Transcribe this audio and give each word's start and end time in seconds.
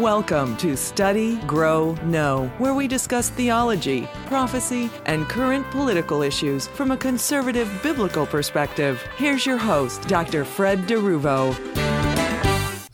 Welcome 0.00 0.56
to 0.56 0.74
Study, 0.74 1.36
Grow, 1.46 1.92
Know, 2.04 2.50
where 2.56 2.72
we 2.72 2.88
discuss 2.88 3.28
theology, 3.28 4.08
prophecy, 4.24 4.88
and 5.04 5.28
current 5.28 5.70
political 5.70 6.22
issues 6.22 6.66
from 6.68 6.92
a 6.92 6.96
conservative 6.96 7.70
biblical 7.82 8.24
perspective. 8.24 9.02
Here's 9.18 9.44
your 9.44 9.58
host, 9.58 10.08
Dr. 10.08 10.46
Fred 10.46 10.86
DeRuvo. 10.86 11.54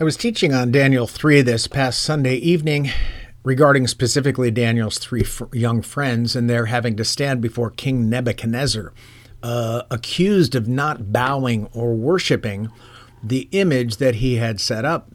I 0.00 0.02
was 0.02 0.16
teaching 0.16 0.52
on 0.52 0.72
Daniel 0.72 1.06
3 1.06 1.40
this 1.42 1.68
past 1.68 2.02
Sunday 2.02 2.34
evening 2.34 2.90
regarding 3.44 3.86
specifically 3.86 4.50
Daniel's 4.50 4.98
three 4.98 5.24
young 5.52 5.82
friends 5.82 6.34
and 6.34 6.50
their 6.50 6.66
having 6.66 6.96
to 6.96 7.04
stand 7.04 7.40
before 7.40 7.70
King 7.70 8.10
Nebuchadnezzar, 8.10 8.92
uh, 9.44 9.82
accused 9.88 10.56
of 10.56 10.66
not 10.66 11.12
bowing 11.12 11.66
or 11.66 11.94
worshiping 11.94 12.72
the 13.22 13.48
image 13.52 13.98
that 13.98 14.16
he 14.16 14.36
had 14.36 14.60
set 14.60 14.84
up. 14.84 15.12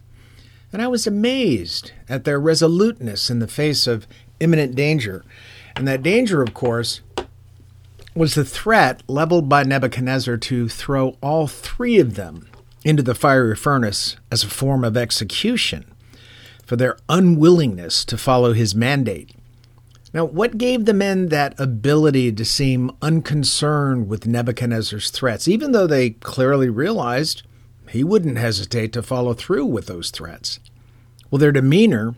And 0.74 0.82
I 0.82 0.88
was 0.88 1.06
amazed 1.06 1.92
at 2.10 2.24
their 2.24 2.40
resoluteness 2.40 3.30
in 3.30 3.38
the 3.38 3.48
face 3.48 3.86
of 3.86 4.08
imminent 4.40 4.74
danger. 4.76 5.24
And 5.76 5.88
that 5.88 6.02
danger, 6.02 6.42
of 6.42 6.56
course, 6.56 7.02
was 8.16 8.34
the 8.34 8.44
threat 8.44 9.04
leveled 9.08 9.48
by 9.48 9.64
Nebuchadnezzar 9.64 10.38
to 10.38 10.68
throw 10.68 11.16
all 11.22 11.46
three 11.48 12.00
of 12.00 12.16
them 12.16 12.50
into 12.84 13.04
the 13.04 13.16
fiery 13.16 13.56
furnace 13.56 14.18
as 14.32 14.44
a 14.44 14.50
form 14.50 14.84
of 14.84 14.98
execution 14.98 15.86
for 16.66 16.76
their 16.76 16.98
unwillingness 17.08 18.04
to 18.06 18.18
follow 18.18 18.54
his 18.54 18.74
mandate. 18.74 19.36
Now, 20.12 20.26
what 20.26 20.58
gave 20.58 20.86
the 20.86 20.94
men 20.94 21.30
that 21.30 21.60
ability 21.60 22.32
to 22.34 22.46
seem 22.46 22.92
unconcerned 23.02 24.08
with 24.08 24.28
Nebuchadnezzar's 24.28 25.12
threats, 25.12 25.48
even 25.48 25.72
though 25.72 25.88
they 25.88 26.12
clearly 26.12 26.70
realized 26.70 27.44
he 27.90 28.04
wouldn't 28.04 28.38
hesitate 28.38 28.94
to 28.94 29.04
follow 29.04 29.34
through 29.34 29.66
with 29.66 29.88
those 29.88 30.10
threats. 30.10 30.60
Well, 31.34 31.40
their 31.40 31.52
demeanor 31.52 32.14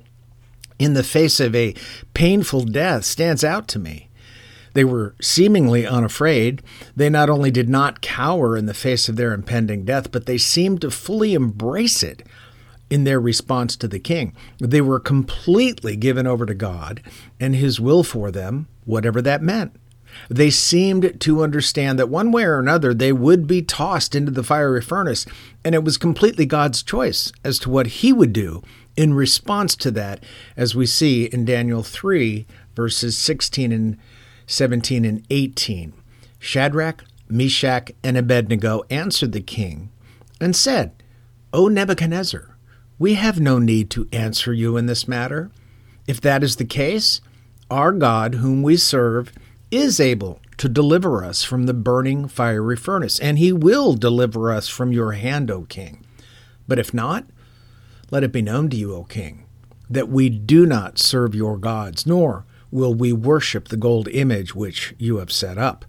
in 0.78 0.94
the 0.94 1.02
face 1.02 1.40
of 1.40 1.56
a 1.56 1.74
painful 2.14 2.66
death 2.66 3.06
stands 3.06 3.46
out 3.46 3.66
to 3.70 3.80
me. 3.80 4.10
They 4.74 4.84
were 4.84 5.16
seemingly 5.22 5.88
unafraid. 5.88 6.62
They 6.98 7.10
not 7.10 7.30
only 7.30 7.50
did 7.50 7.70
not 7.70 8.02
cower 8.02 8.58
in 8.58 8.66
the 8.66 8.74
face 8.74 9.08
of 9.08 9.16
their 9.16 9.34
impending 9.34 9.86
death, 9.86 10.12
but 10.12 10.26
they 10.26 10.38
seemed 10.38 10.82
to 10.82 10.92
fully 10.92 11.34
embrace 11.34 12.04
it 12.04 12.28
in 12.90 13.06
their 13.06 13.22
response 13.22 13.78
to 13.78 13.88
the 13.88 14.00
king. 14.00 14.36
They 14.60 14.82
were 14.82 15.00
completely 15.00 15.96
given 15.96 16.28
over 16.28 16.46
to 16.46 16.54
God 16.54 17.02
and 17.40 17.56
his 17.56 17.80
will 17.80 18.04
for 18.04 18.32
them, 18.32 18.68
whatever 18.84 19.22
that 19.22 19.42
meant. 19.42 19.78
They 20.30 20.50
seemed 20.50 21.22
to 21.22 21.44
understand 21.44 21.98
that 22.00 22.10
one 22.10 22.34
way 22.34 22.44
or 22.44 22.60
another 22.60 22.94
they 22.94 23.14
would 23.14 23.48
be 23.48 23.62
tossed 23.62 24.14
into 24.14 24.32
the 24.32 24.44
fiery 24.44 24.82
furnace, 24.82 25.26
and 25.64 25.74
it 25.74 25.86
was 25.86 25.98
completely 25.98 26.46
God's 26.46 26.84
choice 26.84 27.32
as 27.46 27.60
to 27.60 27.70
what 27.70 27.88
he 27.88 28.12
would 28.12 28.34
do 28.34 28.62
in 28.98 29.14
response 29.14 29.76
to 29.78 29.92
that, 29.92 30.24
as 30.56 30.76
we 30.76 30.86
see 30.86 31.26
in 31.26 31.46
Daniel 31.46 31.84
3, 31.84 32.46
verses 32.76 33.18
16 33.18 33.72
and 33.72 33.98
17 34.48 35.06
and 35.06 35.26
18. 35.30 35.94
Shadrach, 36.40 37.04
Meshach, 37.28 37.92
and 38.04 38.18
Abednego 38.18 38.84
answered 38.90 39.32
the 39.32 39.42
king 39.42 39.90
and 40.40 40.56
said, 40.56 40.92
O 41.52 41.68
Nebuchadnezzar, 41.68 42.56
we 43.00 43.16
have 43.16 43.40
no 43.40 43.60
need 43.60 43.90
to 43.92 44.08
answer 44.12 44.54
you 44.54 44.78
in 44.78 44.86
this 44.86 45.08
matter. 45.08 45.50
If 46.08 46.22
that 46.22 46.44
is 46.44 46.58
the 46.58 46.66
case, 46.66 47.22
our 47.70 47.92
God, 47.92 48.36
whom 48.36 48.62
we 48.62 48.78
serve, 48.78 49.32
is 49.72 50.00
able 50.00 50.40
to 50.58 50.70
deliver 50.70 51.24
us 51.24 51.44
from 51.44 51.66
the 51.66 51.74
burning 51.74 52.28
fiery 52.28 52.78
furnace, 52.78 53.20
and 53.20 53.38
he 53.38 53.52
will 53.52 53.94
deliver 53.94 54.52
us 54.52 54.70
from 54.70 54.94
your 54.94 55.14
hand, 55.14 55.52
O 55.52 55.64
king. 55.64 56.06
But 56.68 56.80
if 56.80 56.94
not, 56.94 57.26
let 58.16 58.24
it 58.24 58.32
be 58.32 58.42
known 58.42 58.70
to 58.70 58.78
you, 58.78 58.96
O 58.96 59.04
king, 59.04 59.44
that 59.90 60.08
we 60.08 60.30
do 60.30 60.66
not 60.66 60.98
serve 60.98 61.36
your 61.36 61.58
gods, 61.58 62.06
nor 62.06 62.46
will 62.72 62.94
we 62.94 63.12
worship 63.12 63.68
the 63.68 63.76
gold 63.76 64.08
image 64.08 64.56
which 64.56 64.94
you 64.98 65.18
have 65.18 65.30
set 65.30 65.58
up. 65.58 65.84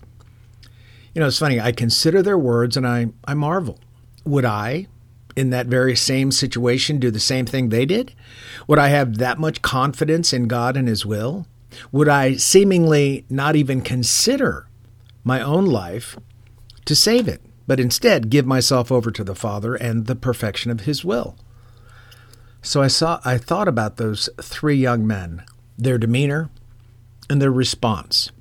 You 1.14 1.20
know, 1.20 1.28
it's 1.28 1.38
funny, 1.38 1.60
I 1.60 1.70
consider 1.70 2.22
their 2.22 2.36
words 2.36 2.76
and 2.76 2.84
I, 2.84 3.06
I 3.26 3.34
marvel. 3.34 3.78
Would 4.24 4.44
I, 4.44 4.88
in 5.36 5.50
that 5.50 5.68
very 5.68 5.94
same 5.94 6.32
situation, 6.32 6.98
do 6.98 7.12
the 7.12 7.20
same 7.20 7.46
thing 7.46 7.68
they 7.68 7.86
did? 7.86 8.12
Would 8.66 8.80
I 8.80 8.88
have 8.88 9.18
that 9.18 9.38
much 9.38 9.62
confidence 9.62 10.32
in 10.32 10.48
God 10.48 10.76
and 10.76 10.88
His 10.88 11.06
will? 11.06 11.46
Would 11.92 12.08
I 12.08 12.34
seemingly 12.34 13.24
not 13.30 13.54
even 13.54 13.82
consider 13.82 14.66
my 15.22 15.40
own 15.40 15.64
life 15.64 16.16
to 16.86 16.96
save 16.96 17.28
it, 17.28 17.40
but 17.68 17.78
instead 17.78 18.30
give 18.30 18.46
myself 18.46 18.90
over 18.90 19.12
to 19.12 19.22
the 19.22 19.36
Father 19.36 19.76
and 19.76 20.06
the 20.06 20.16
perfection 20.16 20.72
of 20.72 20.80
His 20.80 21.04
will? 21.04 21.36
So 22.66 22.82
I 22.82 22.88
saw 22.88 23.20
I 23.24 23.38
thought 23.38 23.68
about 23.68 23.96
those 23.96 24.28
three 24.42 24.74
young 24.74 25.06
men, 25.06 25.44
their 25.78 25.98
demeanor, 25.98 26.50
and 27.30 27.40
their 27.40 27.52
response. 27.52 28.32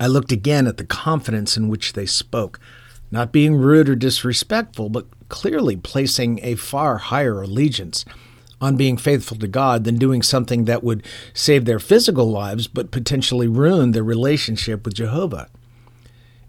I 0.00 0.08
looked 0.08 0.32
again 0.32 0.66
at 0.66 0.76
the 0.76 0.84
confidence 0.84 1.56
in 1.56 1.68
which 1.68 1.92
they 1.92 2.04
spoke, 2.04 2.58
not 3.12 3.30
being 3.30 3.54
rude 3.54 3.88
or 3.88 3.94
disrespectful, 3.94 4.88
but 4.88 5.06
clearly 5.28 5.76
placing 5.76 6.40
a 6.42 6.56
far 6.56 6.98
higher 6.98 7.40
allegiance 7.40 8.04
on 8.60 8.76
being 8.76 8.96
faithful 8.96 9.36
to 9.36 9.46
God 9.46 9.84
than 9.84 9.98
doing 9.98 10.22
something 10.22 10.64
that 10.64 10.82
would 10.82 11.06
save 11.32 11.64
their 11.64 11.78
physical 11.78 12.28
lives 12.28 12.66
but 12.66 12.90
potentially 12.90 13.46
ruin 13.46 13.92
their 13.92 14.02
relationship 14.02 14.84
with 14.84 14.94
Jehovah. 14.94 15.48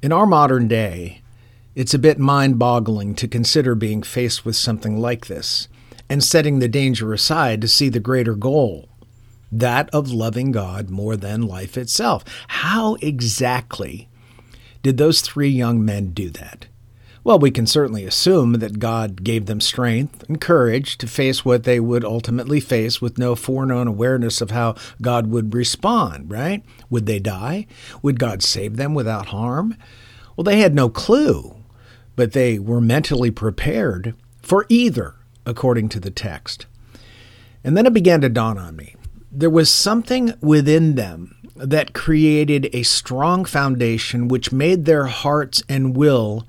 In 0.01 0.11
our 0.11 0.25
modern 0.25 0.67
day, 0.67 1.21
it's 1.75 1.93
a 1.93 1.99
bit 1.99 2.17
mind 2.17 2.57
boggling 2.57 3.13
to 3.13 3.27
consider 3.27 3.75
being 3.75 4.01
faced 4.01 4.43
with 4.43 4.55
something 4.55 4.99
like 4.99 5.27
this 5.27 5.67
and 6.13 6.23
setting 6.23 6.59
the 6.59 6.67
danger 6.67 7.11
aside 7.11 7.59
to 7.59 7.67
see 7.67 7.89
the 7.89 7.99
greater 7.99 8.35
goal 8.35 8.87
that 9.51 9.89
of 9.89 10.11
loving 10.11 10.51
God 10.51 10.91
more 10.91 11.17
than 11.17 11.41
life 11.41 11.75
itself. 11.75 12.23
How 12.47 12.97
exactly 13.01 14.07
did 14.83 14.97
those 14.97 15.21
three 15.21 15.49
young 15.49 15.83
men 15.83 16.11
do 16.11 16.29
that? 16.29 16.67
Well, 17.23 17.39
we 17.39 17.49
can 17.49 17.65
certainly 17.65 18.05
assume 18.05 18.53
that 18.53 18.77
God 18.77 19.23
gave 19.23 19.47
them 19.47 19.59
strength 19.59 20.23
and 20.29 20.39
courage 20.39 20.99
to 20.99 21.07
face 21.07 21.43
what 21.43 21.63
they 21.63 21.79
would 21.79 22.05
ultimately 22.05 22.59
face 22.59 23.01
with 23.01 23.17
no 23.17 23.33
foreknown 23.33 23.87
awareness 23.87 24.39
of 24.39 24.51
how 24.51 24.75
God 25.01 25.25
would 25.27 25.55
respond, 25.55 26.31
right? 26.31 26.63
Would 26.91 27.07
they 27.07 27.17
die? 27.17 27.65
Would 28.03 28.19
God 28.19 28.43
save 28.43 28.77
them 28.77 28.93
without 28.93 29.27
harm? 29.27 29.77
Well, 30.37 30.43
they 30.43 30.59
had 30.59 30.75
no 30.75 30.89
clue, 30.89 31.55
but 32.15 32.33
they 32.33 32.59
were 32.59 32.81
mentally 32.81 33.31
prepared 33.31 34.13
for 34.43 34.67
either, 34.69 35.15
according 35.45 35.89
to 35.89 35.99
the 35.99 36.11
text. 36.11 36.65
And 37.63 37.77
then 37.77 37.85
it 37.85 37.93
began 37.93 38.21
to 38.21 38.29
dawn 38.29 38.57
on 38.57 38.75
me. 38.75 38.95
There 39.31 39.49
was 39.49 39.69
something 39.69 40.33
within 40.41 40.95
them 40.95 41.35
that 41.55 41.93
created 41.93 42.69
a 42.73 42.83
strong 42.83 43.45
foundation 43.45 44.27
which 44.27 44.51
made 44.51 44.85
their 44.85 45.05
hearts 45.05 45.63
and 45.69 45.95
will 45.95 46.47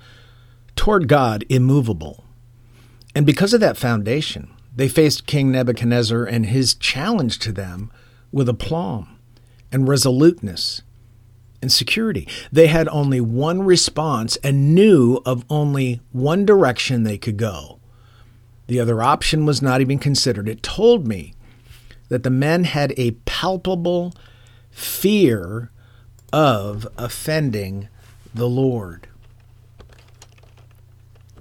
toward 0.77 1.09
God 1.09 1.44
immovable. 1.49 2.25
And 3.15 3.25
because 3.25 3.55
of 3.55 3.60
that 3.60 3.77
foundation, 3.77 4.50
they 4.75 4.88
faced 4.88 5.26
King 5.26 5.53
Nebuchadnezzar 5.53 6.25
and 6.25 6.47
his 6.47 6.75
challenge 6.75 7.38
to 7.41 7.53
them 7.53 7.93
with 8.32 8.49
aplomb 8.49 9.19
and 9.71 9.87
resoluteness 9.87 10.82
and 11.62 11.71
security. 11.71 12.26
They 12.50 12.66
had 12.66 12.88
only 12.88 13.21
one 13.21 13.62
response 13.62 14.37
and 14.43 14.75
knew 14.75 15.21
of 15.25 15.44
only 15.49 16.00
one 16.12 16.44
direction 16.44 17.05
they 17.05 17.19
could 17.19 17.37
go. 17.37 17.78
The 18.66 18.80
other 18.80 19.02
option 19.02 19.44
was 19.44 19.60
not 19.60 19.80
even 19.80 19.98
considered. 19.98 20.48
It 20.48 20.62
told 20.62 21.06
me 21.06 21.34
that 22.08 22.22
the 22.22 22.30
men 22.30 22.64
had 22.64 22.94
a 22.97 23.12
palpable 23.25 24.14
fear 24.70 25.70
of 26.32 26.86
offending 26.98 27.88
the 28.34 28.48
Lord. 28.48 29.08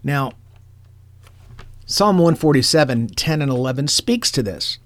Now, 0.04 0.34
Psalm 1.86 2.18
147, 2.18 3.10
10 3.10 3.42
and 3.42 3.52
11 3.52 3.88
speaks 3.88 4.32
to 4.32 4.44
this. 4.44 4.80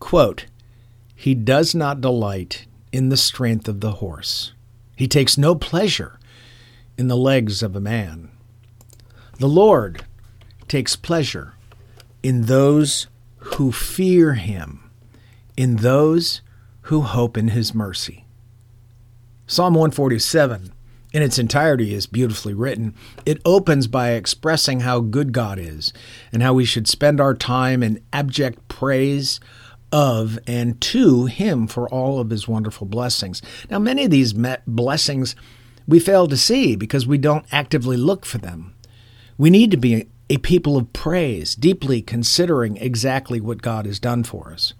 Quote, 0.00 0.46
He 1.14 1.34
does 1.34 1.74
not 1.74 2.00
delight 2.00 2.66
in 2.92 3.10
the 3.10 3.16
strength 3.16 3.68
of 3.68 3.80
the 3.80 3.92
horse. 3.92 4.52
He 4.96 5.06
takes 5.06 5.36
no 5.36 5.54
pleasure 5.54 6.18
in 6.96 7.08
the 7.08 7.16
legs 7.16 7.62
of 7.62 7.76
a 7.76 7.80
man. 7.80 8.30
The 9.38 9.46
Lord 9.46 10.05
takes 10.68 10.96
pleasure 10.96 11.54
in 12.22 12.42
those 12.42 13.06
who 13.36 13.72
fear 13.72 14.34
him, 14.34 14.90
in 15.56 15.76
those 15.76 16.40
who 16.82 17.02
hope 17.02 17.36
in 17.36 17.48
his 17.48 17.74
mercy. 17.74 18.24
Psalm 19.46 19.74
147 19.74 20.72
in 21.12 21.22
its 21.22 21.38
entirety 21.38 21.94
is 21.94 22.06
beautifully 22.06 22.52
written. 22.52 22.94
It 23.24 23.40
opens 23.44 23.86
by 23.86 24.10
expressing 24.10 24.80
how 24.80 25.00
good 25.00 25.32
God 25.32 25.58
is 25.58 25.92
and 26.30 26.42
how 26.42 26.52
we 26.52 26.64
should 26.64 26.86
spend 26.86 27.20
our 27.20 27.32
time 27.32 27.82
in 27.82 28.02
abject 28.12 28.68
praise 28.68 29.40
of 29.90 30.38
and 30.46 30.78
to 30.82 31.24
Him 31.24 31.68
for 31.68 31.88
all 31.88 32.18
of 32.18 32.28
His 32.28 32.46
wonderful 32.46 32.86
blessings. 32.86 33.40
Now, 33.70 33.78
many 33.78 34.04
of 34.04 34.10
these 34.10 34.34
blessings 34.66 35.36
we 35.88 36.00
fail 36.00 36.26
to 36.26 36.36
see 36.36 36.76
because 36.76 37.06
we 37.06 37.18
don't 37.18 37.46
actively 37.50 37.96
look 37.96 38.26
for 38.26 38.38
them. 38.38 38.74
We 39.38 39.48
need 39.48 39.70
to 39.70 39.76
be 39.76 40.08
a 40.28 40.38
people 40.38 40.76
of 40.76 40.92
praise, 40.92 41.54
deeply 41.54 42.02
considering 42.02 42.76
exactly 42.78 43.40
what 43.40 43.62
God 43.62 43.86
has 43.86 43.98
done 43.98 44.24
for 44.24 44.52
us. 44.52 44.74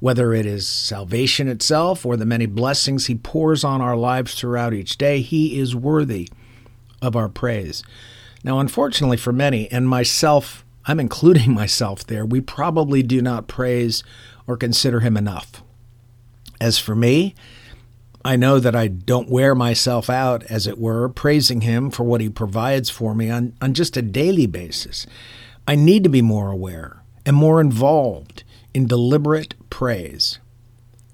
Whether 0.00 0.32
it 0.34 0.46
is 0.46 0.68
salvation 0.68 1.48
itself 1.48 2.04
or 2.04 2.16
the 2.16 2.26
many 2.26 2.46
blessings 2.46 3.06
He 3.06 3.14
pours 3.14 3.64
on 3.64 3.80
our 3.80 3.96
lives 3.96 4.34
throughout 4.34 4.74
each 4.74 4.98
day, 4.98 5.20
He 5.20 5.58
is 5.58 5.74
worthy 5.74 6.28
of 7.02 7.16
our 7.16 7.28
praise. 7.28 7.82
Now, 8.44 8.60
unfortunately 8.60 9.16
for 9.16 9.32
many, 9.32 9.70
and 9.72 9.88
myself, 9.88 10.64
I'm 10.84 11.00
including 11.00 11.54
myself 11.54 12.06
there, 12.06 12.24
we 12.24 12.40
probably 12.40 13.02
do 13.02 13.22
not 13.22 13.48
praise 13.48 14.04
or 14.46 14.56
consider 14.56 15.00
Him 15.00 15.16
enough. 15.16 15.62
As 16.60 16.78
for 16.78 16.94
me, 16.94 17.34
I 18.26 18.36
know 18.36 18.58
that 18.58 18.74
I 18.74 18.88
don't 18.88 19.28
wear 19.28 19.54
myself 19.54 20.08
out, 20.08 20.44
as 20.44 20.66
it 20.66 20.78
were, 20.78 21.10
praising 21.10 21.60
Him 21.60 21.90
for 21.90 22.04
what 22.04 22.22
He 22.22 22.30
provides 22.30 22.88
for 22.88 23.14
me 23.14 23.28
on, 23.28 23.52
on 23.60 23.74
just 23.74 23.98
a 23.98 24.02
daily 24.02 24.46
basis. 24.46 25.06
I 25.68 25.74
need 25.76 26.04
to 26.04 26.10
be 26.10 26.22
more 26.22 26.50
aware 26.50 27.02
and 27.26 27.36
more 27.36 27.60
involved 27.60 28.42
in 28.72 28.86
deliberate 28.86 29.54
praise. 29.68 30.38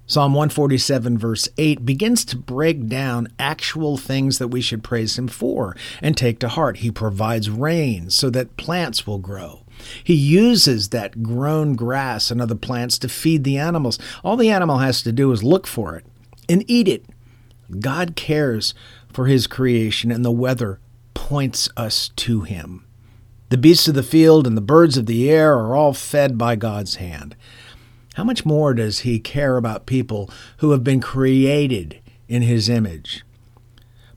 Psalm 0.06 0.34
147, 0.34 1.18
verse 1.18 1.48
8, 1.58 1.84
begins 1.84 2.24
to 2.26 2.36
break 2.36 2.86
down 2.86 3.28
actual 3.38 3.96
things 3.96 4.38
that 4.38 4.48
we 4.48 4.60
should 4.60 4.84
praise 4.84 5.18
Him 5.18 5.26
for 5.26 5.76
and 6.00 6.16
take 6.16 6.38
to 6.40 6.48
heart. 6.48 6.78
He 6.78 6.92
provides 6.92 7.50
rain 7.50 8.10
so 8.10 8.30
that 8.30 8.56
plants 8.56 9.04
will 9.04 9.18
grow. 9.18 9.64
He 10.04 10.14
uses 10.14 10.90
that 10.90 11.24
grown 11.24 11.74
grass 11.74 12.30
and 12.30 12.40
other 12.40 12.54
plants 12.54 12.98
to 12.98 13.08
feed 13.08 13.42
the 13.42 13.58
animals. 13.58 13.98
All 14.22 14.36
the 14.36 14.50
animal 14.50 14.78
has 14.78 15.02
to 15.02 15.12
do 15.12 15.32
is 15.32 15.42
look 15.42 15.66
for 15.66 15.96
it 15.96 16.04
and 16.50 16.64
eat 16.68 16.88
it. 16.88 17.06
God 17.78 18.16
cares 18.16 18.74
for 19.12 19.26
his 19.26 19.46
creation, 19.46 20.10
and 20.10 20.24
the 20.24 20.30
weather 20.30 20.80
points 21.14 21.68
us 21.76 22.10
to 22.16 22.42
him. 22.42 22.84
The 23.50 23.58
beasts 23.58 23.88
of 23.88 23.94
the 23.94 24.02
field 24.02 24.46
and 24.46 24.56
the 24.56 24.62
birds 24.62 24.96
of 24.96 25.06
the 25.06 25.30
air 25.30 25.54
are 25.54 25.76
all 25.76 25.92
fed 25.92 26.36
by 26.36 26.56
God's 26.56 26.96
hand. 26.96 27.36
How 28.14 28.24
much 28.24 28.44
more 28.44 28.74
does 28.74 29.00
he 29.00 29.20
care 29.20 29.56
about 29.56 29.86
people 29.86 30.30
who 30.58 30.72
have 30.72 30.82
been 30.82 31.00
created 31.00 32.00
in 32.28 32.42
his 32.42 32.68
image? 32.68 33.24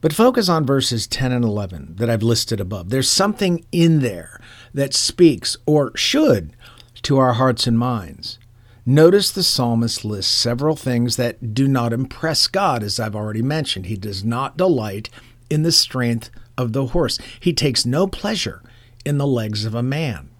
But 0.00 0.12
focus 0.12 0.48
on 0.48 0.66
verses 0.66 1.06
10 1.06 1.32
and 1.32 1.44
11 1.44 1.94
that 1.96 2.10
I've 2.10 2.22
listed 2.22 2.60
above. 2.60 2.90
There's 2.90 3.10
something 3.10 3.64
in 3.72 4.00
there 4.00 4.38
that 4.74 4.92
speaks, 4.92 5.56
or 5.66 5.96
should, 5.96 6.54
to 7.02 7.18
our 7.18 7.34
hearts 7.34 7.66
and 7.66 7.78
minds. 7.78 8.38
Notice 8.86 9.30
the 9.30 9.42
psalmist 9.42 10.04
lists 10.04 10.32
several 10.32 10.76
things 10.76 11.16
that 11.16 11.54
do 11.54 11.66
not 11.66 11.92
impress 11.92 12.46
God, 12.46 12.82
as 12.82 13.00
I've 13.00 13.16
already 13.16 13.40
mentioned. 13.40 13.86
He 13.86 13.96
does 13.96 14.22
not 14.22 14.58
delight 14.58 15.08
in 15.48 15.62
the 15.62 15.72
strength 15.72 16.30
of 16.56 16.72
the 16.72 16.86
horse, 16.86 17.18
he 17.40 17.52
takes 17.52 17.84
no 17.84 18.06
pleasure 18.06 18.62
in 19.04 19.18
the 19.18 19.26
legs 19.26 19.64
of 19.64 19.74
a 19.74 19.82
man. 19.82 20.30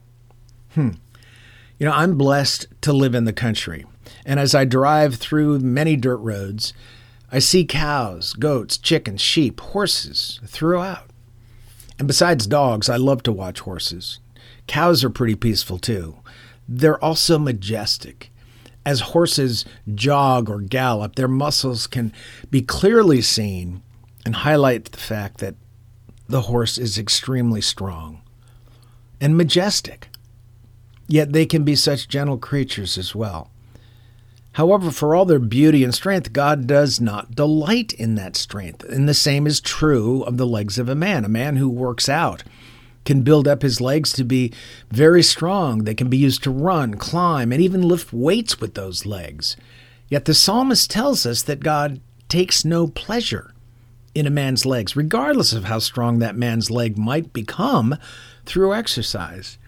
Hmm. 0.75 0.91
You 1.79 1.87
know, 1.87 1.93
I'm 1.93 2.17
blessed 2.17 2.67
to 2.82 2.93
live 2.93 3.14
in 3.14 3.25
the 3.25 3.32
country, 3.32 3.85
and 4.25 4.38
as 4.38 4.55
I 4.55 4.64
drive 4.64 5.17
through 5.17 5.58
many 5.58 5.96
dirt 5.96 6.19
roads, 6.19 6.73
I 7.32 7.41
see 7.41 7.64
cows, 7.64 8.32
goats, 8.32 8.79
chickens, 8.79 9.20
sheep, 9.20 9.61
horses 9.61 10.38
throughout. 10.46 11.11
And 11.99 12.06
besides 12.06 12.46
dogs, 12.46 12.88
I 12.88 12.96
love 12.96 13.23
to 13.25 13.32
watch 13.32 13.61
horses. 13.61 14.20
Cows 14.67 15.02
are 15.02 15.11
pretty 15.11 15.35
peaceful 15.35 15.79
too. 15.79 16.17
They're 16.69 17.02
also 17.02 17.38
majestic. 17.38 18.31
As 18.86 19.00
horses 19.00 19.64
jog 19.94 20.50
or 20.50 20.60
gallop, 20.60 21.14
their 21.14 21.28
muscles 21.28 21.86
can 21.86 22.12
be 22.50 22.60
clearly 22.62 23.22
seen 23.22 23.82
and 24.25 24.36
highlight 24.36 24.86
the 24.86 24.98
fact 24.98 25.38
that 25.38 25.54
the 26.28 26.42
horse 26.42 26.78
is 26.78 26.98
extremely 26.98 27.60
strong 27.60 28.22
and 29.20 29.36
majestic. 29.36 30.08
Yet 31.06 31.32
they 31.32 31.46
can 31.46 31.64
be 31.64 31.76
such 31.76 32.08
gentle 32.08 32.38
creatures 32.38 32.96
as 32.96 33.14
well. 33.14 33.50
However, 34.52 34.90
for 34.90 35.14
all 35.14 35.25
their 35.25 35.40
beauty 35.40 35.82
and 35.82 35.92
strength, 35.92 36.32
God 36.32 36.66
does 36.66 37.00
not 37.00 37.34
delight 37.34 37.92
in 37.92 38.14
that 38.14 38.36
strength. 38.36 38.84
And 38.84 39.08
the 39.08 39.14
same 39.14 39.46
is 39.46 39.60
true 39.60 40.22
of 40.22 40.36
the 40.36 40.46
legs 40.46 40.78
of 40.78 40.88
a 40.88 40.94
man. 40.94 41.25
A 41.25 41.28
man 41.28 41.56
who 41.56 41.69
works 41.69 42.08
out 42.08 42.44
can 43.04 43.22
build 43.22 43.46
up 43.46 43.62
his 43.62 43.80
legs 43.80 44.12
to 44.14 44.24
be 44.24 44.52
very 44.90 45.22
strong. 45.22 45.84
They 45.84 45.94
can 45.94 46.08
be 46.08 46.16
used 46.16 46.42
to 46.44 46.50
run, 46.50 46.94
climb, 46.94 47.52
and 47.52 47.60
even 47.60 47.82
lift 47.82 48.12
weights 48.12 48.60
with 48.60 48.74
those 48.74 49.06
legs. 49.06 49.56
Yet 50.08 50.24
the 50.24 50.34
psalmist 50.34 50.90
tells 50.90 51.26
us 51.26 51.42
that 51.42 51.60
God 51.60 52.00
takes 52.28 52.64
no 52.64 52.86
pleasure 52.86 53.54
in 54.14 54.26
a 54.26 54.30
man's 54.30 54.64
legs, 54.64 54.96
regardless 54.96 55.52
of 55.52 55.64
how 55.64 55.78
strong 55.80 56.18
that 56.18 56.36
man's 56.36 56.70
leg 56.70 56.96
might 56.96 57.32
become 57.32 57.96
through 58.46 58.74
exercise. 58.74 59.58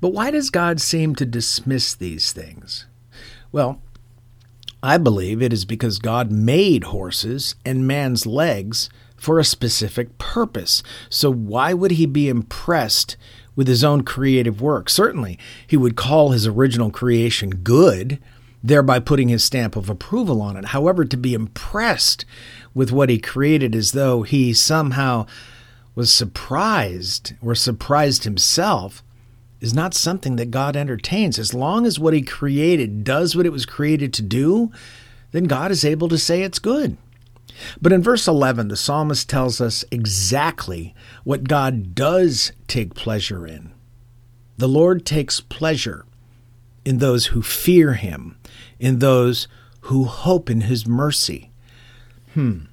But 0.00 0.12
why 0.12 0.30
does 0.30 0.50
God 0.50 0.80
seem 0.80 1.14
to 1.16 1.26
dismiss 1.26 1.94
these 1.94 2.32
things? 2.32 2.86
Well, 3.50 3.80
I 4.82 4.98
believe 4.98 5.40
it 5.40 5.52
is 5.52 5.64
because 5.64 5.98
God 5.98 6.30
made 6.30 6.84
horses 6.84 7.54
and 7.64 7.86
man's 7.86 8.26
legs 8.26 8.90
for 9.24 9.38
a 9.38 9.44
specific 9.44 10.18
purpose. 10.18 10.82
So 11.08 11.32
why 11.32 11.72
would 11.72 11.92
he 11.92 12.04
be 12.04 12.28
impressed 12.28 13.16
with 13.56 13.66
his 13.66 13.82
own 13.82 14.02
creative 14.02 14.60
work? 14.60 14.90
Certainly, 14.90 15.38
he 15.66 15.78
would 15.78 15.96
call 15.96 16.30
his 16.30 16.46
original 16.46 16.90
creation 16.90 17.50
good, 17.50 18.18
thereby 18.62 19.00
putting 19.00 19.28
his 19.28 19.42
stamp 19.42 19.76
of 19.76 19.88
approval 19.88 20.42
on 20.42 20.58
it. 20.58 20.66
However, 20.66 21.06
to 21.06 21.16
be 21.16 21.32
impressed 21.32 22.26
with 22.74 22.92
what 22.92 23.08
he 23.08 23.18
created 23.18 23.74
as 23.74 23.92
though 23.92 24.22
he 24.22 24.52
somehow 24.52 25.26
was 25.94 26.12
surprised 26.12 27.32
or 27.40 27.54
surprised 27.54 28.24
himself 28.24 29.02
is 29.60 29.72
not 29.72 29.94
something 29.94 30.36
that 30.36 30.50
God 30.50 30.76
entertains. 30.76 31.38
As 31.38 31.54
long 31.54 31.86
as 31.86 31.98
what 31.98 32.12
he 32.12 32.20
created 32.20 33.04
does 33.04 33.34
what 33.34 33.46
it 33.46 33.52
was 33.52 33.64
created 33.64 34.12
to 34.14 34.22
do, 34.22 34.70
then 35.32 35.44
God 35.44 35.70
is 35.70 35.84
able 35.84 36.08
to 36.10 36.18
say 36.18 36.42
it's 36.42 36.58
good. 36.58 36.98
But 37.80 37.92
in 37.92 38.02
verse 38.02 38.26
11, 38.26 38.68
the 38.68 38.76
psalmist 38.76 39.28
tells 39.28 39.60
us 39.60 39.84
exactly 39.90 40.94
what 41.24 41.48
God 41.48 41.94
does 41.94 42.52
take 42.66 42.94
pleasure 42.94 43.46
in. 43.46 43.72
The 44.56 44.68
Lord 44.68 45.04
takes 45.04 45.40
pleasure 45.40 46.04
in 46.84 46.98
those 46.98 47.26
who 47.26 47.42
fear 47.42 47.94
him, 47.94 48.36
in 48.78 48.98
those 48.98 49.48
who 49.82 50.04
hope 50.04 50.48
in 50.50 50.62
his 50.62 50.86
mercy. 50.86 51.50
Hmm. 52.34 52.66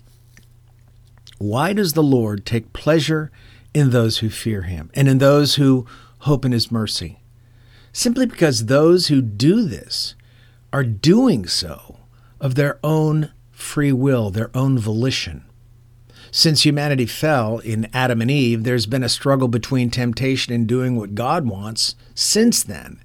Why 1.38 1.74
does 1.74 1.94
the 1.94 2.04
Lord 2.04 2.46
take 2.46 2.74
pleasure 2.74 3.32
in 3.74 3.90
those 3.90 4.20
who 4.20 4.30
fear 4.30 4.64
him 4.64 4.92
and 4.94 5.08
in 5.08 5.18
those 5.18 5.56
who 5.56 5.86
hope 6.20 6.46
in 6.46 6.52
his 6.52 6.72
mercy? 6.72 7.20
Simply 7.94 8.26
because 8.26 8.66
those 8.66 9.08
who 9.08 9.22
do 9.22 9.64
this 9.64 10.16
are 10.72 10.84
doing 10.84 11.48
so 11.48 11.98
of 12.40 12.56
their 12.56 12.80
own 12.84 13.32
free 13.62 13.92
will, 13.92 14.30
their 14.30 14.50
own 14.56 14.78
volition. 14.78 15.46
Since 16.32 16.66
humanity 16.66 17.06
fell 17.06 17.60
in 17.60 17.90
Adam 17.94 18.22
and 18.22 18.32
Eve, 18.32 18.64
there's 18.64 18.86
been 18.86 19.04
a 19.04 19.10
struggle 19.10 19.50
between 19.50 19.90
temptation 19.90 20.54
and 20.54 20.66
doing 20.66 20.96
what 20.96 21.14
God 21.14 21.46
wants 21.46 21.96
since 22.16 22.64
then. 22.64 23.02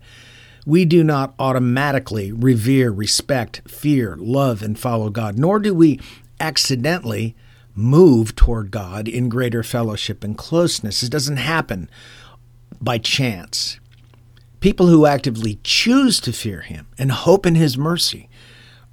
We 0.64 0.84
do 0.84 1.02
not 1.02 1.34
automatically 1.38 2.30
revere, 2.32 2.90
respect, 2.90 3.62
fear, 3.68 4.16
love, 4.16 4.62
and 4.62 4.78
follow 4.78 5.10
God, 5.10 5.38
nor 5.38 5.58
do 5.58 5.74
we 5.74 6.00
accidentally 6.38 7.34
move 7.74 8.34
toward 8.36 8.70
God 8.70 9.08
in 9.08 9.28
greater 9.28 9.62
fellowship 9.62 10.24
and 10.24 10.36
closeness. 10.36 11.02
It 11.02 11.10
doesn't 11.10 11.36
happen 11.36 11.90
by 12.80 12.98
chance. 12.98 13.78
People 14.60 14.86
who 14.86 15.06
actively 15.06 15.58
choose 15.62 16.20
to 16.20 16.32
fear 16.32 16.60
Him 16.60 16.86
and 16.98 17.12
hope 17.12 17.44
in 17.44 17.54
His 17.54 17.76
mercy 17.76 18.28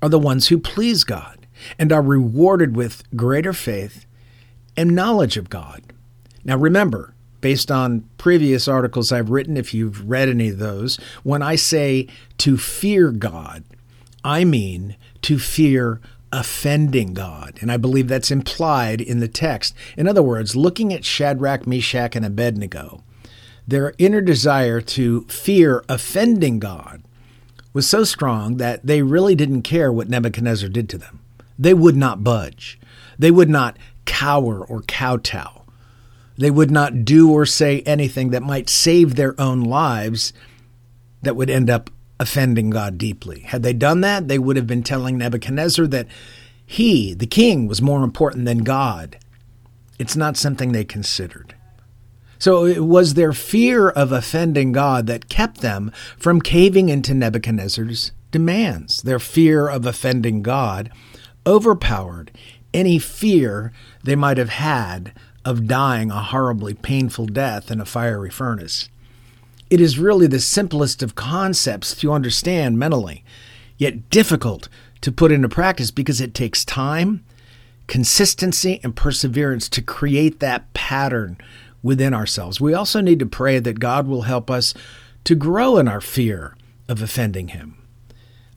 are 0.02 0.10
the 0.10 0.20
ones 0.20 0.48
who 0.48 0.58
please 0.58 1.04
God 1.04 1.43
and 1.78 1.92
are 1.92 2.02
rewarded 2.02 2.76
with 2.76 3.04
greater 3.16 3.54
faith 3.54 4.06
and 4.76 4.96
knowledge 4.96 5.38
of 5.38 5.50
God. 5.50 5.82
Now, 6.44 6.58
remember, 6.58 7.14
based 7.42 7.72
on 7.72 8.10
previous 8.18 8.68
articles 8.68 9.12
I've 9.12 9.30
written, 9.30 9.58
if 9.58 9.74
you've 9.74 10.10
read 10.10 10.30
any 10.30 10.50
of 10.50 10.60
those, 10.60 10.98
when 11.24 11.42
I 11.42 11.56
say 11.56 12.08
to 12.40 12.58
fear 12.58 13.12
God, 13.12 13.64
I 14.24 14.44
mean 14.46 14.96
to 15.24 15.38
fear 15.38 16.00
offending 16.32 17.14
God. 17.14 17.60
And 17.62 17.72
I 17.72 17.78
believe 17.78 18.08
that's 18.08 18.32
implied 18.32 19.02
in 19.02 19.20
the 19.20 19.28
text. 19.28 19.76
In 19.96 20.08
other 20.08 20.24
words, 20.24 20.56
looking 20.56 20.94
at 20.94 21.06
Shadrach, 21.06 21.68
Meshach, 21.68 22.16
and 22.16 22.26
Abednego, 22.26 23.04
their 23.68 23.94
inner 23.98 24.22
desire 24.22 24.82
to 24.82 25.22
fear 25.26 25.84
offending 25.88 26.60
God 26.60 27.04
was 27.72 27.90
so 27.90 28.04
strong 28.04 28.58
that 28.58 28.86
they 28.86 29.02
really 29.02 29.36
didn't 29.36 29.62
care 29.62 29.92
what 29.92 30.10
Nebuchadnezzar 30.10 30.70
did 30.70 30.90
to 30.90 30.98
them. 30.98 31.20
They 31.58 31.74
would 31.74 31.96
not 31.96 32.24
budge. 32.24 32.80
They 33.18 33.32
would 33.32 33.50
not 33.50 33.78
cower 34.06 34.64
or 34.66 34.82
kowtow. 34.84 35.64
They 36.38 36.52
would 36.52 36.72
not 36.72 37.06
do 37.06 37.32
or 37.32 37.46
say 37.46 37.82
anything 37.82 38.32
that 38.32 38.42
might 38.42 38.70
save 38.70 39.16
their 39.16 39.40
own 39.40 39.62
lives 39.62 40.34
that 41.22 41.36
would 41.36 41.50
end 41.50 41.70
up 41.70 41.90
offending 42.20 42.70
God 42.70 42.98
deeply. 42.98 43.42
Had 43.42 43.64
they 43.64 43.74
done 43.74 44.02
that, 44.02 44.28
they 44.28 44.40
would 44.40 44.56
have 44.56 44.68
been 44.68 44.84
telling 44.84 45.18
Nebuchadnezzar 45.18 45.88
that 45.88 46.08
he, 46.66 47.14
the 47.14 47.28
king, 47.28 47.68
was 47.68 47.82
more 47.82 48.04
important 48.04 48.46
than 48.46 48.60
God. 48.60 49.18
It's 50.00 50.16
not 50.16 50.38
something 50.38 50.72
they 50.72 50.86
considered. 50.86 51.56
So 52.40 52.66
it 52.66 52.84
was 52.84 53.14
their 53.14 53.32
fear 53.32 53.90
of 53.90 54.12
offending 54.12 54.72
God 54.72 55.08
that 55.08 55.30
kept 55.30 55.62
them 55.62 55.92
from 56.18 56.42
caving 56.42 56.90
into 56.90 57.14
Nebuchadnezzar's 57.14 58.12
demands. 58.32 59.02
Their 59.02 59.20
fear 59.20 59.68
of 59.68 59.86
offending 59.86 60.42
God 60.42 60.92
overpowered 61.46 62.32
any 62.74 63.00
fear 63.00 63.72
they 64.04 64.16
might 64.16 64.38
have 64.38 64.50
had 64.50 65.14
of 65.46 65.68
dying 65.68 66.10
a 66.10 66.22
horribly 66.22 66.74
painful 66.74 67.26
death 67.26 67.70
in 67.70 67.80
a 67.80 67.86
fiery 67.86 68.30
furnace. 68.30 68.90
It 69.70 69.82
is 69.82 70.00
really 70.00 70.28
the 70.28 70.40
simplest 70.40 71.04
of 71.04 71.16
concepts 71.16 71.96
to 71.96 72.14
understand 72.14 72.80
mentally, 72.80 73.24
yet 73.78 74.10
difficult 74.10 74.70
to 75.02 75.12
put 75.12 75.32
into 75.32 75.50
practice 75.50 75.92
because 75.92 76.22
it 76.22 76.34
takes 76.34 76.64
time, 76.64 77.26
consistency, 77.88 78.80
and 78.84 78.96
perseverance 78.96 79.68
to 79.70 79.82
create 79.82 80.40
that 80.40 80.74
pattern 80.74 81.38
within 81.82 82.14
ourselves. 82.14 82.62
We 82.62 82.74
also 82.74 83.02
need 83.02 83.20
to 83.20 83.26
pray 83.26 83.60
that 83.60 83.80
God 83.80 84.08
will 84.08 84.22
help 84.24 84.50
us 84.50 84.74
to 85.26 85.36
grow 85.36 85.78
in 85.78 85.88
our 85.88 86.02
fear 86.02 86.56
of 86.88 87.02
offending 87.02 87.50
Him. 87.50 87.83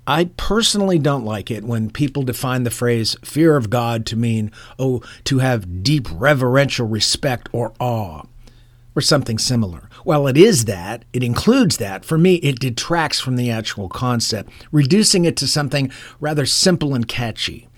I 0.07 0.27
personally 0.37 0.99
don't 0.99 1.25
like 1.25 1.51
it 1.51 1.65
when 1.65 1.91
people 1.91 2.23
define 2.23 2.63
the 2.63 2.71
phrase 2.71 3.17
fear 3.25 3.57
of 3.57 3.71
God 3.71 4.07
to 4.07 4.17
mean, 4.17 4.53
oh, 4.79 5.03
to 5.25 5.39
have 5.39 5.83
deep 5.83 6.07
reverential 6.13 6.87
respect 6.87 7.49
or 7.53 7.73
awe, 7.81 8.23
or 8.95 9.03
something 9.03 9.37
similar. 9.37 9.91
While 10.05 10.29
it 10.29 10.37
is 10.37 10.67
that, 10.67 11.05
it 11.13 11.25
includes 11.25 11.79
that. 11.79 12.05
For 12.05 12.17
me, 12.17 12.37
it 12.37 12.61
detracts 12.61 13.19
from 13.19 13.37
the 13.37 13.51
actual 13.51 13.89
concept, 13.89 14.51
reducing 14.71 15.25
it 15.25 15.37
to 15.39 15.49
something 15.49 15.91
rather 16.21 16.47
simple 16.47 16.95
and 16.95 17.09
catchy. 17.09 17.69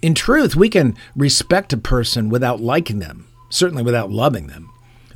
In 0.00 0.14
truth, 0.14 0.56
we 0.56 0.68
can 0.70 0.96
respect 1.14 1.72
a 1.72 1.78
person 1.78 2.30
without 2.30 2.60
liking 2.60 2.98
them, 2.98 3.26
certainly 3.50 3.82
without 3.82 4.10
loving 4.10 4.46
them, 4.46 4.70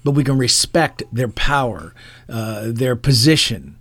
but 0.05 0.13
we 0.13 0.25
can 0.25 0.37
respect 0.37 1.03
their 1.13 1.29
power, 1.29 1.95
uh, 2.29 2.65
their 2.67 2.97
position, 2.97 3.77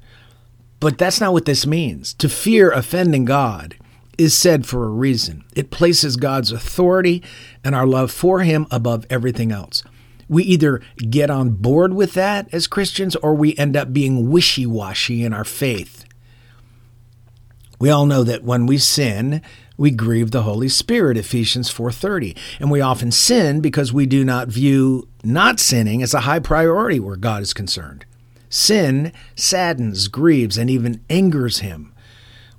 but 0.79 0.97
that's 0.97 1.19
not 1.19 1.33
what 1.33 1.45
this 1.45 1.65
means. 1.65 2.13
To 2.15 2.29
fear 2.29 2.71
offending 2.71 3.25
God 3.25 3.75
is 4.17 4.37
said 4.37 4.65
for 4.65 4.85
a 4.85 4.89
reason. 4.89 5.43
It 5.55 5.71
places 5.71 6.17
God's 6.17 6.51
authority 6.51 7.23
and 7.63 7.73
our 7.73 7.87
love 7.87 8.11
for 8.11 8.41
Him 8.41 8.67
above 8.69 9.05
everything 9.09 9.51
else. 9.51 9.83
We 10.27 10.43
either 10.43 10.81
get 10.97 11.29
on 11.29 11.51
board 11.51 11.93
with 11.93 12.13
that 12.13 12.47
as 12.53 12.67
Christians 12.67 13.15
or 13.17 13.33
we 13.33 13.57
end 13.57 13.75
up 13.75 13.93
being 13.93 14.29
wishy 14.29 14.65
washy 14.65 15.23
in 15.23 15.33
our 15.33 15.45
faith. 15.45 16.05
We 17.79 17.89
all 17.89 18.05
know 18.05 18.23
that 18.23 18.43
when 18.43 18.65
we 18.65 18.77
sin, 18.77 19.41
we 19.77 19.91
grieve 19.91 20.31
the 20.31 20.43
Holy 20.43 20.67
Spirit, 20.67 21.15
Ephesians 21.17 21.71
4:30. 21.71 22.35
And 22.59 22.69
we 22.69 22.81
often 22.81 23.11
sin 23.11 23.61
because 23.61 23.93
we 23.93 24.05
do 24.05 24.25
not 24.25 24.49
view 24.49 25.07
not 25.23 25.59
sinning 25.59 26.03
as 26.03 26.13
a 26.13 26.21
high 26.21 26.39
priority 26.39 26.99
where 26.99 27.15
God 27.15 27.41
is 27.41 27.53
concerned. 27.53 28.05
Sin 28.49 29.13
saddens, 29.35 30.07
grieves, 30.07 30.57
and 30.57 30.69
even 30.69 31.03
angers 31.09 31.59
him. 31.59 31.93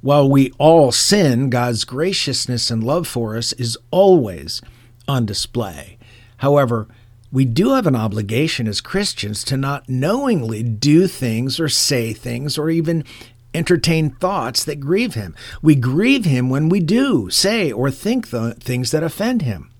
While 0.01 0.31
we 0.31 0.53
all 0.59 0.93
sin, 0.93 1.51
God's 1.51 1.85
graciousness 1.85 2.71
and 2.71 2.83
love 2.83 3.07
for 3.07 3.37
us 3.37 3.53
is 3.55 3.77
always 3.91 4.63
on 5.07 5.27
display. 5.27 5.99
However, 6.39 6.89
we 7.33 7.45
do 7.45 7.75
have 7.75 7.87
an 7.87 7.97
obligation 7.97 8.67
as 8.67 8.81
Christians 8.81 9.45
to 9.45 9.57
not 9.57 9.89
knowingly 9.89 10.63
do 10.63 11.07
things 11.07 11.61
or 11.61 11.69
say 11.69 12.13
things 12.13 12.57
or 12.57 12.71
even 12.71 13.05
entertain 13.53 14.11
thoughts 14.11 14.65
that 14.65 14.81
grieve 14.81 15.15
him. 15.15 15.35
We 15.61 15.75
grieve 15.75 16.25
him 16.25 16.49
when 16.51 16.69
we 16.69 16.81
do 16.81 17.31
say 17.31 17.71
or 17.71 17.91
think 17.91 18.31
the 18.31 18.55
things 18.55 18.91
that 18.93 19.03
offend 19.03 19.43
him. 19.43 19.71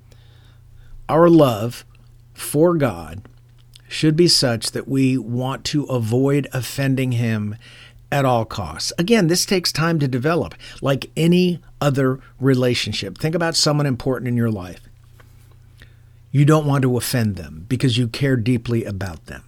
Our 1.09 1.29
love 1.29 1.85
for 2.35 2.75
God 2.77 3.23
should 3.91 4.15
be 4.15 4.29
such 4.29 4.71
that 4.71 4.87
we 4.87 5.19
want 5.19 5.65
to 5.65 5.83
avoid 5.85 6.47
offending 6.53 7.13
him 7.13 7.57
at 8.13 8.25
all 8.25 8.45
costs. 8.45 8.93
Again, 8.99 9.27
this 9.27 9.45
takes 9.45 9.73
time 9.73 9.99
to 9.99 10.07
develop, 10.07 10.55
like 10.81 11.11
any 11.17 11.61
other 11.81 12.21
relationship. 12.39 13.19
Think 13.19 13.35
about 13.35 13.57
someone 13.57 13.87
important 13.87 14.29
in 14.29 14.37
your 14.37 14.51
life. 14.51 14.81
You 16.31 16.45
don't 16.45 16.67
want 16.67 16.83
to 16.83 16.97
offend 16.97 17.35
them 17.35 17.67
because 17.69 17.99
you 17.99 18.07
care 18.07 18.37
deeply 18.37 18.85
about 18.85 19.27
them. 19.27 19.43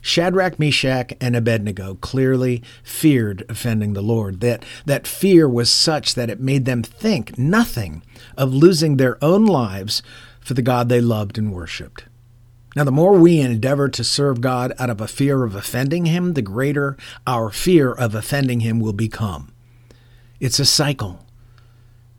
Shadrach, 0.00 0.58
Meshach, 0.58 1.12
and 1.20 1.34
Abednego 1.34 1.94
clearly 1.96 2.62
feared 2.84 3.44
offending 3.48 3.92
the 3.92 4.02
Lord. 4.02 4.40
That, 4.40 4.64
that 4.84 5.06
fear 5.08 5.48
was 5.48 5.70
such 5.70 6.14
that 6.14 6.30
it 6.30 6.40
made 6.40 6.64
them 6.64 6.82
think 6.82 7.36
nothing 7.36 8.02
of 8.36 8.54
losing 8.54 8.96
their 8.96 9.22
own 9.22 9.44
lives 9.44 10.02
for 10.40 10.54
the 10.54 10.62
God 10.62 10.88
they 10.88 11.00
loved 11.00 11.38
and 11.38 11.52
worshiped. 11.52 12.04
Now, 12.74 12.84
the 12.84 12.90
more 12.90 13.18
we 13.18 13.40
endeavor 13.40 13.88
to 13.88 14.04
serve 14.04 14.40
God 14.40 14.72
out 14.78 14.88
of 14.88 15.00
a 15.00 15.08
fear 15.08 15.44
of 15.44 15.54
offending 15.54 16.06
Him, 16.06 16.32
the 16.32 16.42
greater 16.42 16.96
our 17.26 17.50
fear 17.50 17.92
of 17.92 18.14
offending 18.14 18.60
Him 18.60 18.80
will 18.80 18.94
become. 18.94 19.52
It's 20.40 20.58
a 20.58 20.64
cycle, 20.64 21.26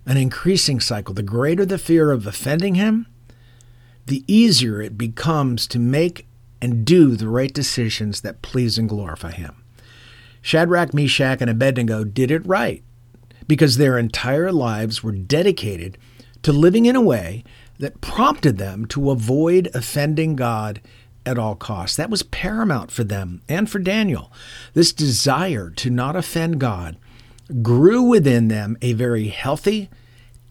an 0.06 0.18
increasing 0.18 0.80
cycle. 0.80 1.14
The 1.14 1.24
greater 1.24 1.66
the 1.66 1.80
fear 1.80 2.12
of 2.12 2.28
offending 2.28 2.76
Him, 2.76 3.08
the 4.06 4.24
easier 4.28 4.82
it 4.82 4.98
becomes 4.98 5.66
to 5.68 5.80
make 5.80 6.28
and 6.62 6.86
do 6.86 7.16
the 7.16 7.28
right 7.28 7.54
decisions 7.54 8.22
that 8.22 8.42
please 8.42 8.78
and 8.78 8.88
glorify 8.88 9.32
Him. 9.32 9.56
Shadrach, 10.42 10.94
Meshach, 10.94 11.42
and 11.42 11.50
Abednego 11.50 12.04
did 12.04 12.30
it 12.30 12.46
right 12.46 12.84
because 13.48 13.78
their 13.78 13.98
entire 13.98 14.52
lives 14.52 15.02
were 15.02 15.12
dedicated 15.12 15.98
to 16.44 16.52
living 16.52 16.86
in 16.86 16.96
a 16.96 17.02
way 17.02 17.44
that 17.80 18.02
prompted 18.02 18.58
them 18.58 18.86
to 18.86 19.12
avoid 19.12 19.70
offending 19.74 20.36
God 20.36 20.82
at 21.26 21.38
all 21.38 21.56
costs. 21.56 21.96
That 21.98 22.10
was 22.10 22.24
paramount 22.24 22.92
for 22.92 23.04
them 23.04 23.42
and 23.48 23.70
for 23.70 23.80
Daniel. 23.80 24.32
This 24.74 24.94
desire 24.94 25.70
to 25.72 25.90
not 25.90 26.16
offend 26.16 26.60
God 26.60 26.98
grew 27.62 28.02
within 28.04 28.48
them 28.48 28.78
a 28.82 28.94
very 28.94 29.28
healthy, 29.28 29.90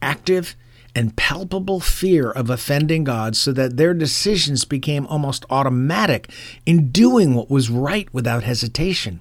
active, 0.00 0.56
and 0.94 1.16
palpable 1.16 1.80
fear 1.80 2.30
of 2.30 2.50
offending 2.50 3.04
God 3.04 3.34
so 3.34 3.52
that 3.52 3.76
their 3.76 3.94
decisions 3.94 4.64
became 4.64 5.06
almost 5.06 5.46
automatic 5.48 6.30
in 6.66 6.90
doing 6.90 7.34
what 7.34 7.50
was 7.50 7.70
right 7.70 8.12
without 8.12 8.44
hesitation. 8.44 9.20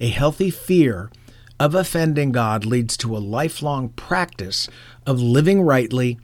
A 0.00 0.08
healthy 0.08 0.50
fear 0.50 1.10
of 1.60 1.74
offending 1.74 2.32
God 2.32 2.64
leads 2.64 2.96
to 2.96 3.16
a 3.16 3.18
lifelong 3.18 3.90
practice 3.90 4.68
of 5.06 5.20
living 5.20 5.62
rightly 5.62 6.18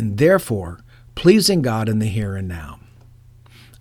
and 0.00 0.16
therefore 0.16 0.80
pleasing 1.14 1.60
God 1.60 1.86
in 1.86 1.98
the 1.98 2.06
here 2.06 2.34
and 2.34 2.48
now. 2.48 2.80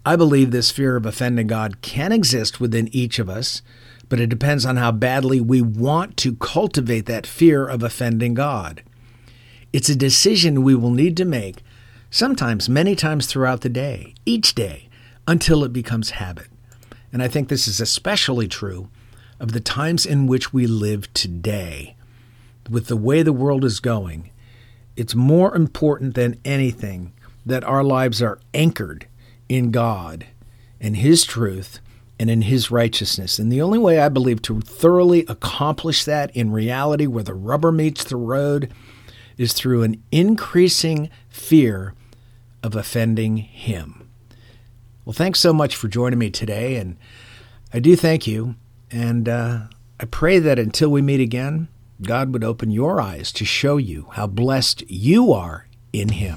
I 0.06 0.18
believe 0.18 0.52
this 0.52 0.70
fear 0.70 0.98
of 0.98 1.06
offending 1.06 1.48
God 1.48 1.82
can 1.82 2.12
exist 2.12 2.60
within 2.60 2.94
each 2.94 3.20
of 3.20 3.30
us, 3.30 3.62
but 4.10 4.20
it 4.20 4.28
depends 4.28 4.66
on 4.66 4.76
how 4.76 4.92
badly 4.92 5.40
we 5.40 5.62
want 5.62 6.18
to 6.18 6.36
cultivate 6.36 7.06
that 7.06 7.26
fear 7.26 7.66
of 7.66 7.84
offending 7.84 8.34
God. 8.34 8.84
It's 9.72 9.88
a 9.88 9.96
decision 9.96 10.62
we 10.62 10.76
will 10.76 10.92
need 10.92 11.16
to 11.16 11.24
make, 11.24 11.64
sometimes 12.12 12.68
many 12.68 12.98
times 12.98 13.26
throughout 13.26 13.62
the 13.62 13.70
day, 13.70 14.14
each 14.26 14.54
day, 14.54 14.90
until 15.26 15.64
it 15.64 15.72
becomes 15.72 16.10
habit. 16.10 16.48
And 17.14 17.24
I 17.24 17.30
think 17.30 17.48
this 17.48 17.66
is 17.66 17.80
especially 17.80 18.50
true 18.50 18.90
of 19.40 19.54
the 19.54 19.62
times 19.62 20.06
in 20.06 20.28
which 20.28 20.52
we 20.52 20.68
live 20.68 21.14
today. 21.14 21.96
With 22.70 22.88
the 22.88 22.98
way 22.98 23.24
the 23.24 23.32
world 23.32 23.64
is 23.64 23.80
going, 23.80 24.32
it's 25.00 25.16
more 25.16 25.56
important 25.56 26.16
than 26.16 26.40
anything 26.44 27.14
that 27.46 27.64
our 27.64 27.86
lives 27.86 28.22
are 28.22 28.38
anchored 28.54 29.08
in 29.48 29.72
God 29.72 30.26
and 30.82 30.98
His 30.98 31.24
truth 31.24 31.80
and 32.20 32.30
in 32.30 32.42
His 32.42 32.70
righteousness. 32.70 33.40
And 33.40 33.50
the 33.50 33.62
only 33.62 33.80
way 33.80 34.02
I 34.02 34.10
believe 34.10 34.42
to 34.42 34.60
thoroughly 34.60 35.26
accomplish 35.30 36.04
that 36.04 36.36
in 36.36 36.52
reality, 36.52 37.08
where 37.08 37.24
the 37.24 37.34
rubber 37.34 37.72
meets 37.72 38.04
the 38.04 38.18
road, 38.18 38.74
is 39.38 39.54
through 39.54 39.84
an 39.84 40.04
increasing 40.12 41.10
fear 41.30 41.94
of 42.62 42.76
offending 42.76 43.38
Him. 43.38 44.10
Well, 45.06 45.14
thanks 45.14 45.40
so 45.40 45.54
much 45.54 45.78
for 45.78 45.88
joining 45.88 46.20
me 46.20 46.30
today. 46.30 46.76
And 46.76 46.98
I 47.74 47.80
do 47.80 47.96
thank 47.96 48.28
you. 48.28 48.56
And 48.92 49.30
uh, 49.30 49.60
I 49.98 50.06
pray 50.06 50.40
that 50.40 50.60
until 50.60 50.90
we 50.90 51.02
meet 51.02 51.22
again, 51.22 51.70
God 52.02 52.32
would 52.32 52.44
open 52.44 52.72
your 52.72 53.02
eyes 53.02 53.32
to 53.34 53.44
show 53.44 53.78
you 53.78 54.08
how 54.12 54.26
blessed 54.26 54.90
you 54.90 55.34
are 55.34 55.68
in 55.92 56.10
Him. 56.10 56.36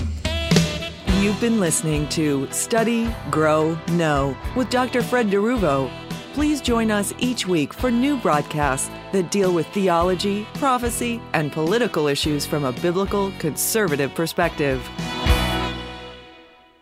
You've 1.21 1.41
been 1.41 1.61
listening 1.61 2.09
to 2.11 2.51
Study, 2.51 3.09
Grow, 3.31 3.79
Know 3.93 4.37
with 4.57 4.71
Dr. 4.71 5.03
Fred 5.03 5.29
DeRuvo. 5.31 5.89
Please 6.35 6.61
join 6.61 6.91
us 6.91 7.15
each 7.19 7.47
week 7.47 7.73
for 7.73 7.91
new 7.91 8.17
broadcasts 8.17 8.91
that 9.13 9.31
deal 9.31 9.55
with 9.55 9.67
theology, 9.69 10.47
prophecy, 10.55 11.23
and 11.33 11.53
political 11.53 12.09
issues 12.09 12.45
from 12.45 12.65
a 12.65 12.73
biblical 12.73 13.33
conservative 13.39 14.13
perspective. 14.15 14.83